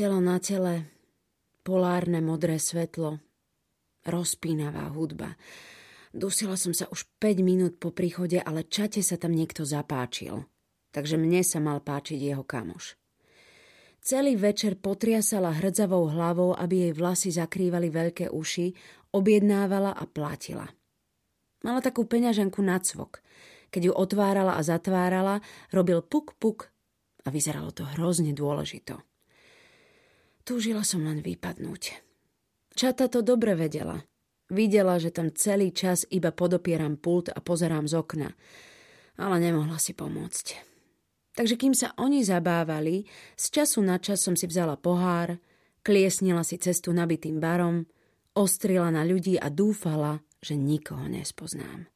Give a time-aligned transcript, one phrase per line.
[0.00, 0.88] Telo na tele,
[1.60, 3.20] polárne modré svetlo,
[4.08, 5.36] rozpínavá hudba.
[6.08, 10.48] Dusila som sa už 5 minút po príchode, ale čate sa tam niekto zapáčil.
[10.96, 12.96] Takže mne sa mal páčiť jeho kamoš.
[14.00, 18.72] Celý večer potriasala hrdzavou hlavou, aby jej vlasy zakrývali veľké uši,
[19.12, 20.64] objednávala a plátila.
[21.60, 23.20] Mala takú peňaženku na cvok.
[23.68, 25.44] Keď ju otvárala a zatvárala,
[25.76, 26.72] robil puk puk
[27.20, 29.09] a vyzeralo to hrozne dôležito.
[30.44, 31.82] Túžila som len vypadnúť.
[32.74, 34.00] Čata to dobre vedela.
[34.50, 38.30] Videla, že tam celý čas iba podopieram pult a pozerám z okna.
[39.20, 40.70] Ale nemohla si pomôcť.
[41.30, 43.06] Takže kým sa oni zabávali,
[43.38, 45.38] z času na čas som si vzala pohár,
[45.86, 47.86] kliesnila si cestu nabitým barom,
[48.34, 51.86] ostrila na ľudí a dúfala, že nikoho nespoznám.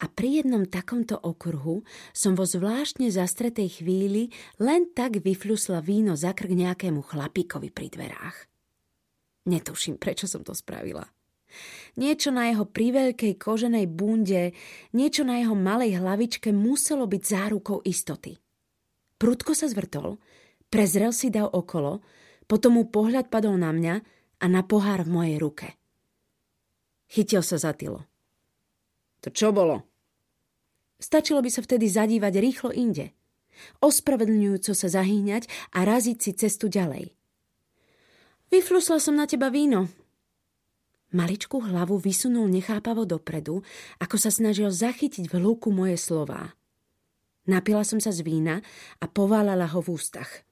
[0.00, 1.84] A pri jednom takomto okruhu
[2.16, 8.36] som vo zvláštne zastretej chvíli len tak vyfľusla víno za krk nejakému chlapíkovi pri dverách.
[9.44, 11.04] Netuším, prečo som to spravila.
[12.00, 14.54] Niečo na jeho priveľkej koženej bunde,
[14.94, 18.38] niečo na jeho malej hlavičke muselo byť zárukou istoty.
[19.20, 20.16] Prudko sa zvrtol,
[20.72, 22.00] prezrel si dal okolo,
[22.48, 23.94] potom mu pohľad padol na mňa
[24.40, 25.68] a na pohár v mojej ruke.
[27.10, 28.06] Chytil sa za tylo.
[29.26, 29.89] To čo bolo?
[31.00, 33.16] Stačilo by sa vtedy zadívať rýchlo inde.
[33.80, 37.12] Ospravedlňujúco sa zahýňať a raziť si cestu ďalej.
[38.52, 39.88] Vyflusla som na teba víno.
[41.10, 43.66] Maličkú hlavu vysunul nechápavo dopredu,
[43.98, 46.54] ako sa snažil zachytiť v hľúku moje slová.
[47.50, 48.62] Napila som sa z vína
[49.02, 50.46] a poválala ho v ústach.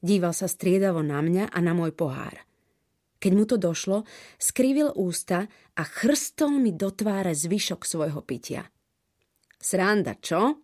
[0.00, 2.44] Díval sa striedavo na mňa a na môj pohár.
[3.20, 4.08] Keď mu to došlo,
[4.40, 5.44] skrivil ústa
[5.76, 8.64] a chrstol mi do tváre zvyšok svojho pitia.
[9.60, 10.56] Sranda, čo?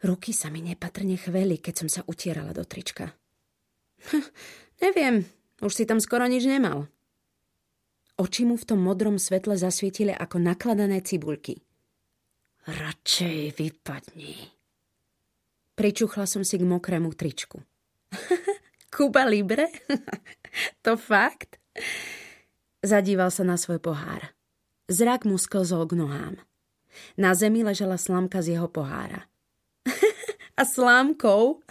[0.00, 3.12] Ruky sa mi nepatrne chveli, keď som sa utierala do trička.
[4.08, 4.24] Hm,
[4.80, 5.16] neviem,
[5.60, 6.88] už si tam skoro nič nemal.
[8.16, 11.60] Oči mu v tom modrom svetle zasvietili ako nakladané cibulky.
[12.64, 14.36] Radšej vypadni.
[15.76, 17.60] Pričuchla som si k mokrému tričku.
[18.92, 19.68] Kuba Libre?
[20.84, 21.60] to fakt?
[22.80, 24.32] Zadíval sa na svoj pohár.
[24.88, 26.36] Zrak mu sklzol k nohám.
[27.16, 29.26] Na zemi ležela slámka z jeho pohára.
[30.60, 31.62] A slámkou?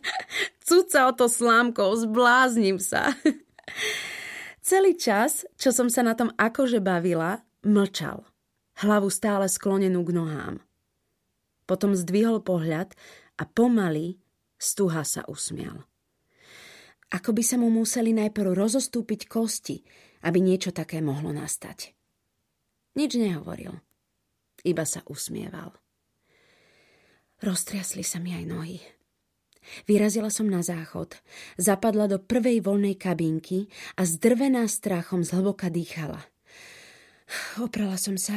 [0.66, 3.12] Cuca o to slámkou, zbláznim sa.
[4.70, 8.22] Celý čas, čo som sa na tom akože bavila, mlčal.
[8.80, 10.56] Hlavu stále sklonenú k nohám.
[11.68, 12.94] Potom zdvihol pohľad
[13.36, 14.16] a pomaly
[14.56, 15.84] stuha sa usmial.
[17.10, 19.82] Ako by sa mu museli najprv rozostúpiť kosti,
[20.22, 21.90] aby niečo také mohlo nastať.
[22.94, 23.74] Nič nehovoril.
[24.64, 25.72] Iba sa usmieval.
[27.40, 28.78] Roztriasli sa mi aj nohy.
[29.88, 31.16] Vyrazila som na záchod,
[31.56, 36.20] zapadla do prvej voľnej kabinky a zdrvená strachom zhlboka dýchala.
[37.60, 38.36] Oprala som sa,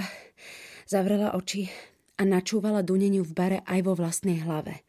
[0.88, 1.68] zavrela oči
[2.20, 4.84] a načúvala duneniu v bare aj vo vlastnej hlave.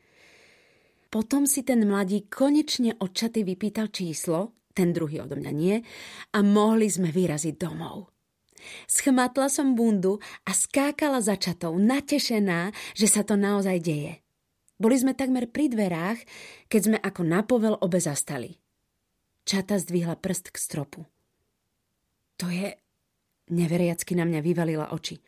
[1.09, 5.79] Potom si ten mladík konečne odčaty vypýtal číslo, ten druhý odo mňa nie,
[6.35, 8.14] a mohli sme vyraziť domov.
[8.87, 14.25] Schmatla som bundu a skákala za čatou, natešená, že sa to naozaj deje.
[14.75, 16.21] Boli sme takmer pri dverách,
[16.67, 18.59] keď sme ako na povel obe zastali.
[19.45, 21.01] Čata zdvihla prst k stropu.
[22.43, 22.75] To je...
[23.45, 25.21] Neveriacky na mňa vyvalila oči.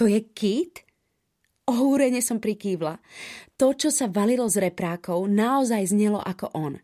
[0.00, 0.88] To je kýt?
[1.68, 2.96] Ohúrene som prikývla.
[3.60, 6.80] To, čo sa valilo z reprákov, naozaj znelo ako on.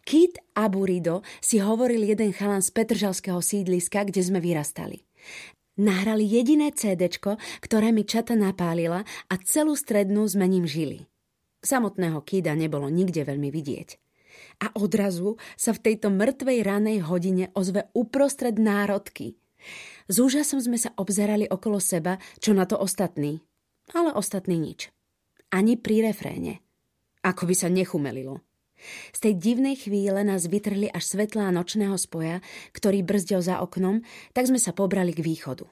[0.00, 5.04] Kit Aburido si hovoril jeden chalan z Petržalského sídliska, kde sme vyrastali.
[5.80, 7.08] Nahrali jediné CD,
[7.64, 9.00] ktoré mi čata napálila
[9.30, 11.08] a celú strednú sme ním žili.
[11.64, 13.88] Samotného Kida nebolo nikde veľmi vidieť.
[14.60, 19.36] A odrazu sa v tejto mŕtvej ranej hodine ozve uprostred národky.
[20.08, 23.40] S úžasom sme sa obzerali okolo seba, čo na to ostatní.
[23.92, 24.92] Ale ostatní nič.
[25.52, 26.60] Ani pri refréne.
[27.20, 28.40] Ako by sa nechumelilo.
[29.12, 32.40] Z tej divnej chvíle nás vytrhli až svetlá nočného spoja,
[32.72, 34.02] ktorý brzdil za oknom,
[34.32, 35.68] tak sme sa pobrali k východu.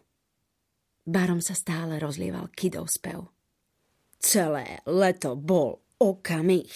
[1.08, 3.32] Barom sa stále rozlieval kidov spev.
[4.20, 6.68] Celé leto bol okamih.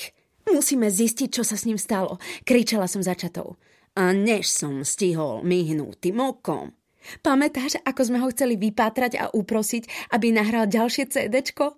[0.49, 3.61] Musíme zistiť, čo sa s ním stalo, kričala som začatou.
[3.93, 6.73] A než som stihol myhnútým okom.
[7.21, 11.77] Pamätáš, ako sme ho chceli vypátrať a uprosiť, aby nahral ďalšie CDčko?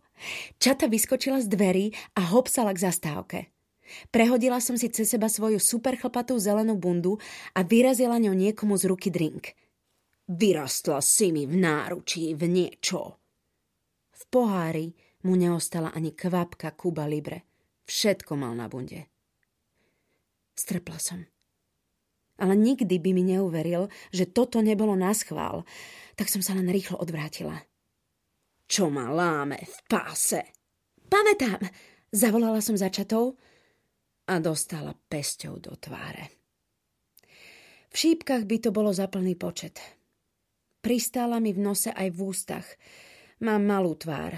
[0.62, 3.38] Čata vyskočila z dverí a hopsala k zastávke.
[4.10, 5.96] Prehodila som si cez seba svoju super
[6.38, 7.18] zelenú bundu
[7.54, 9.54] a vyrazila ňou niekomu z ruky drink.
[10.24, 13.20] Vyrastla si mi v náručí v niečo.
[14.14, 14.96] V pohári
[15.28, 17.44] mu neostala ani kvapka Kuba Libre.
[17.84, 19.04] Všetko mal na bunde.
[20.56, 21.20] Strpla som.
[22.40, 25.62] Ale nikdy by mi neuveril, že toto nebolo na schvál,
[26.18, 27.62] tak som sa len rýchlo odvrátila.
[28.64, 30.40] Čo ma láme v páse?
[31.04, 31.62] Pamätám,
[32.10, 33.36] zavolala som za čatou
[34.24, 36.32] a dostala pesťou do tváre.
[37.92, 39.78] V šípkach by to bolo za plný počet.
[40.82, 42.66] Pristála mi v nose aj v ústach.
[43.40, 44.36] Mám malú tvár.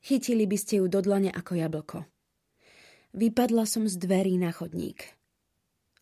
[0.00, 1.98] Chytili by ste ju do dlane ako jablko.
[3.16, 5.02] Vypadla som z dverí na chodník.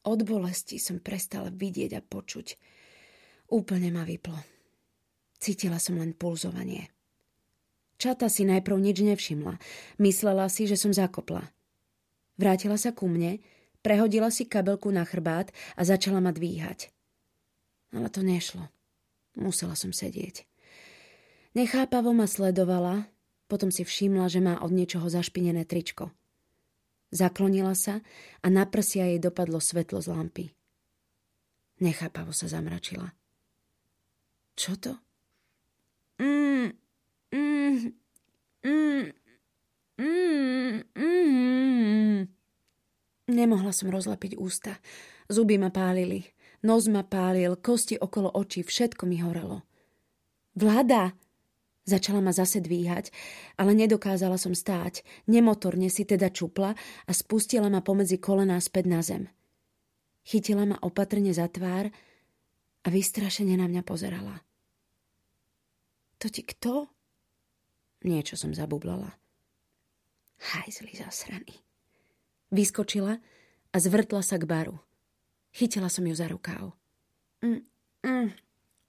[0.05, 2.47] Od bolesti som prestala vidieť a počuť.
[3.49, 4.37] Úplne ma vyplo.
[5.41, 6.93] Cítila som len pulzovanie.
[7.97, 9.56] Čata si najprv nič nevšimla.
[10.03, 11.53] Myslela si, že som zakopla.
[12.34, 13.38] Vrátila sa ku mne
[13.84, 16.88] Prehodila si kabelku na chrbát a začala ma dvíhať.
[17.92, 18.72] Ale to nešlo.
[19.36, 20.48] Musela som sedieť.
[21.52, 23.04] Nechápavo ma sledovala,
[23.44, 26.08] potom si všimla, že má od niečoho zašpinené tričko.
[27.12, 28.00] Zaklonila sa
[28.40, 30.44] a na prsia jej dopadlo svetlo z lampy.
[31.84, 33.12] Nechápavo sa zamračila.
[34.56, 34.92] Čo to?
[36.25, 36.72] Mm,
[37.37, 37.76] mm,
[38.64, 39.04] mm,
[39.99, 42.19] mm, mm.
[43.25, 44.76] Nemohla som rozlepiť ústa.
[45.32, 46.23] Zuby ma pálili.
[46.64, 49.64] Nos ma pálil, kosti okolo očí, všetko mi horelo.
[50.56, 51.12] Vláda!
[51.85, 53.12] Začala ma zase dvíhať,
[53.61, 55.05] ale nedokázala som stáť.
[55.29, 56.73] Nemotorne si teda čupla
[57.05, 59.29] a spustila ma pomedzi kolená späť na zem.
[60.25, 61.93] Chytila ma opatrne za tvár
[62.85, 64.40] a vystrašene na mňa pozerala.
[66.25, 66.88] To ti kto?
[68.08, 69.12] Niečo som zabublala.
[70.44, 71.56] Hajzli zasraný.
[72.52, 73.17] Vyskočila
[73.73, 74.76] a zvrtla sa k baru.
[75.55, 76.76] Chytila som ju za rukáv.
[77.41, 77.64] Mm,
[78.05, 78.29] mm,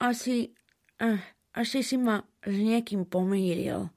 [0.02, 0.52] asi,
[1.00, 1.20] uh,
[1.56, 3.88] asi si ma s niekým pomýlil.